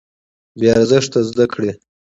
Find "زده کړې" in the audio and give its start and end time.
1.29-1.71